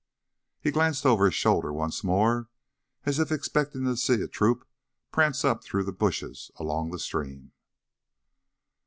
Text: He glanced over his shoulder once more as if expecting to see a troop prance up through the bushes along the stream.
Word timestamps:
He 0.59 0.71
glanced 0.71 1.05
over 1.05 1.25
his 1.25 1.35
shoulder 1.35 1.71
once 1.71 2.03
more 2.03 2.49
as 3.05 3.19
if 3.19 3.31
expecting 3.31 3.85
to 3.85 3.95
see 3.95 4.15
a 4.23 4.27
troop 4.27 4.65
prance 5.11 5.45
up 5.45 5.63
through 5.63 5.83
the 5.83 5.91
bushes 5.91 6.49
along 6.55 6.89
the 6.89 6.97
stream. 6.97 7.51